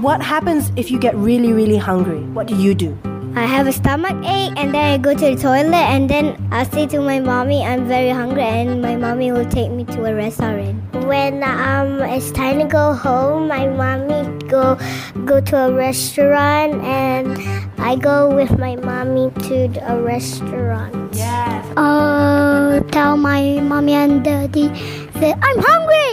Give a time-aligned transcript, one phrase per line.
[0.00, 2.20] What happens if you get really, really hungry?
[2.32, 2.96] What do you do?
[3.36, 6.64] I have a stomach ache and then I go to the toilet and then I
[6.64, 10.14] say to my mommy I'm very hungry and my mommy will take me to a
[10.14, 10.80] restaurant.
[11.04, 14.80] When um it's time to go home, my mommy go
[15.26, 17.36] go to a restaurant and
[17.78, 20.96] I go with my mommy to a restaurant.
[21.12, 21.60] Yes.
[21.76, 24.68] Uh, tell my mommy and daddy
[25.20, 26.09] that I'm hungry.